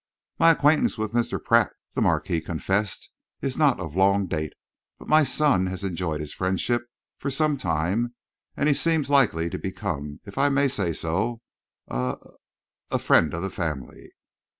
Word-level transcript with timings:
"My 0.39 0.49
acquaintance 0.49 0.97
with 0.97 1.11
Mr. 1.11 1.37
Pratt," 1.39 1.69
the 1.93 2.01
Marquis 2.01 2.41
confessed, 2.41 3.11
"is 3.39 3.55
not 3.55 3.79
of 3.79 3.95
long 3.95 4.25
date, 4.25 4.53
but 4.97 5.07
my 5.07 5.21
son 5.21 5.67
has 5.67 5.83
enjoyed 5.83 6.21
his 6.21 6.33
friendship 6.33 6.81
for 7.19 7.29
some 7.29 7.55
time, 7.55 8.15
and 8.57 8.67
he 8.67 8.73
seems 8.73 9.11
likely 9.11 9.47
to 9.51 9.59
become, 9.59 10.19
if 10.25 10.39
I 10.39 10.49
may 10.49 10.69
say 10.69 10.91
so, 10.91 11.41
a 11.87 12.15
er 12.15 12.17
a 12.89 12.97
friend 12.97 13.31
of 13.35 13.43
the 13.43 13.51
family." 13.51 14.09